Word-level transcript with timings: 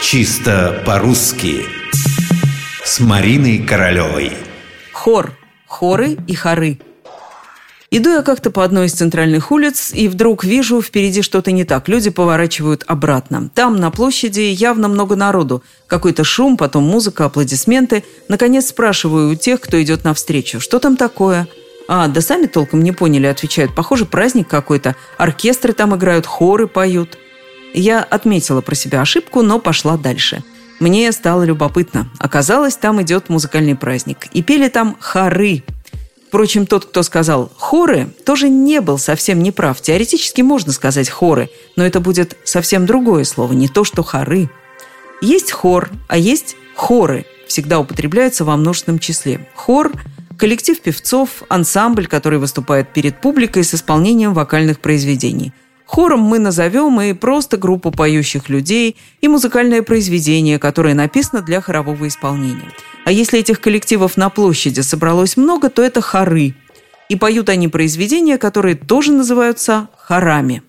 Чисто 0.00 0.80
по-русски 0.86 1.64
С 2.84 3.00
Мариной 3.00 3.58
Королевой 3.58 4.32
Хор, 4.92 5.32
хоры 5.66 6.16
и 6.28 6.34
хоры 6.36 6.78
Иду 7.90 8.10
я 8.10 8.22
как-то 8.22 8.50
по 8.50 8.62
одной 8.64 8.86
из 8.86 8.92
центральных 8.92 9.50
улиц, 9.50 9.92
и 9.92 10.06
вдруг 10.08 10.44
вижу, 10.44 10.80
впереди 10.80 11.22
что-то 11.22 11.50
не 11.50 11.64
так. 11.64 11.88
Люди 11.88 12.10
поворачивают 12.10 12.84
обратно. 12.86 13.50
Там, 13.54 13.76
на 13.76 13.90
площади, 13.90 14.40
явно 14.40 14.88
много 14.88 15.16
народу. 15.16 15.64
Какой-то 15.88 16.22
шум, 16.22 16.56
потом 16.56 16.84
музыка, 16.84 17.24
аплодисменты. 17.24 18.04
Наконец 18.28 18.68
спрашиваю 18.68 19.30
у 19.30 19.34
тех, 19.34 19.60
кто 19.60 19.82
идет 19.82 20.04
навстречу, 20.04 20.60
что 20.60 20.78
там 20.78 20.96
такое? 20.96 21.48
А, 21.88 22.06
да 22.06 22.20
сами 22.20 22.46
толком 22.46 22.82
не 22.82 22.92
поняли, 22.92 23.26
отвечают. 23.26 23.74
Похоже, 23.74 24.04
праздник 24.04 24.48
какой-то. 24.48 24.94
Оркестры 25.16 25.72
там 25.72 25.96
играют, 25.96 26.26
хоры 26.26 26.68
поют. 26.68 27.16
Я 27.74 28.02
отметила 28.02 28.60
про 28.60 28.74
себя 28.74 29.00
ошибку, 29.02 29.42
но 29.42 29.58
пошла 29.58 29.96
дальше. 29.96 30.42
Мне 30.80 31.10
стало 31.12 31.42
любопытно. 31.42 32.08
Оказалось, 32.18 32.76
там 32.76 33.02
идет 33.02 33.28
музыкальный 33.28 33.74
праздник. 33.74 34.26
И 34.32 34.42
пели 34.42 34.68
там 34.68 34.96
хоры– 35.00 35.64
Впрочем, 36.28 36.66
тот, 36.66 36.84
кто 36.84 37.02
сказал 37.02 37.50
«хоры», 37.56 38.10
тоже 38.26 38.50
не 38.50 38.82
был 38.82 38.98
совсем 38.98 39.42
неправ. 39.42 39.80
Теоретически 39.80 40.42
можно 40.42 40.72
сказать 40.72 41.08
«хоры», 41.08 41.48
но 41.74 41.86
это 41.86 42.00
будет 42.00 42.36
совсем 42.44 42.84
другое 42.84 43.24
слово, 43.24 43.54
не 43.54 43.66
то 43.66 43.82
что 43.82 44.02
«хоры». 44.02 44.50
Есть 45.22 45.52
хор, 45.52 45.88
а 46.06 46.18
есть 46.18 46.54
хоры. 46.76 47.24
Всегда 47.46 47.80
употребляются 47.80 48.44
во 48.44 48.58
множественном 48.58 48.98
числе. 48.98 49.48
Хор– 49.54 49.90
коллектив 50.38 50.78
певцов, 50.78 51.44
ансамбль, 51.48 52.06
который 52.06 52.38
выступает 52.38 52.92
перед 52.92 53.22
публикой 53.22 53.64
с 53.64 53.72
исполнением 53.72 54.34
вокальных 54.34 54.80
произведений– 54.80 55.54
Хором 55.88 56.20
мы 56.20 56.38
назовем 56.38 57.00
и 57.00 57.14
просто 57.14 57.56
группу 57.56 57.90
поющих 57.90 58.50
людей, 58.50 58.96
и 59.22 59.26
музыкальное 59.26 59.82
произведение, 59.82 60.58
которое 60.58 60.92
написано 60.92 61.40
для 61.40 61.62
хорового 61.62 62.06
исполнения. 62.06 62.70
А 63.06 63.10
если 63.10 63.38
этих 63.38 63.58
коллективов 63.58 64.18
на 64.18 64.28
площади 64.28 64.80
собралось 64.80 65.38
много, 65.38 65.70
то 65.70 65.82
это 65.82 66.02
хоры. 66.02 66.54
И 67.08 67.16
поют 67.16 67.48
они 67.48 67.68
произведения, 67.68 68.36
которые 68.36 68.74
тоже 68.74 69.12
называются 69.12 69.88
хорами. 69.96 70.62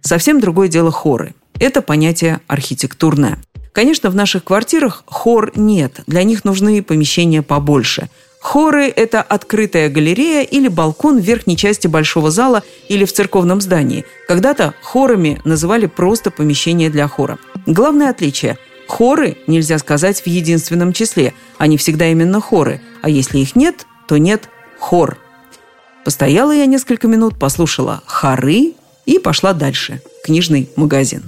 Совсем 0.00 0.40
другое 0.40 0.66
дело 0.66 0.90
хоры. 0.90 1.36
Это 1.60 1.80
понятие 1.80 2.40
архитектурное. 2.48 3.38
Конечно, 3.72 4.10
в 4.10 4.16
наших 4.16 4.42
квартирах 4.42 5.04
хор 5.06 5.52
нет. 5.54 6.00
Для 6.08 6.24
них 6.24 6.44
нужны 6.44 6.82
помещения 6.82 7.42
побольше– 7.42 8.10
Хоры– 8.44 8.88
это 8.96 9.22
открытая 9.22 9.88
галерея 9.88 10.42
или 10.42 10.68
балкон 10.68 11.18
в 11.18 11.24
верхней 11.24 11.56
части 11.56 11.86
большого 11.86 12.30
зала 12.30 12.62
или 12.90 13.06
в 13.06 13.12
церковном 13.12 13.62
здании. 13.62 14.04
Когда-то 14.28 14.74
хорами 14.82 15.40
называли 15.46 15.86
просто 15.86 16.30
помещение 16.30 16.90
для 16.90 17.08
хора. 17.08 17.38
Главное 17.64 18.10
отличие– 18.10 18.58
хоры 18.86 19.38
нельзя 19.46 19.78
сказать 19.78 20.20
в 20.20 20.26
единственном 20.26 20.92
числе. 20.92 21.32
Они 21.56 21.78
всегда 21.78 22.06
именно 22.08 22.38
хоры. 22.38 22.82
А 23.00 23.08
если 23.08 23.38
их 23.38 23.56
нет, 23.56 23.86
то 24.06 24.18
нет 24.18 24.50
хор. 24.78 25.16
Постояла 26.04 26.52
я 26.52 26.66
несколько 26.66 27.08
минут, 27.08 27.38
послушала 27.38 28.02
хоры 28.04 28.74
и 29.06 29.18
пошла 29.18 29.54
дальше. 29.54 30.02
Книжный 30.22 30.68
магазин. 30.76 31.22